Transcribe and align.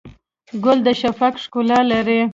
ګل 0.63 0.77
د 0.85 0.87
شفق 1.01 1.33
ښکلا 1.43 1.79
لري. 1.91 2.21